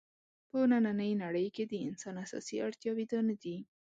[0.49, 3.57] په نننۍ نړۍ کې د انسان اساسي اړتیاوې دا نه دي.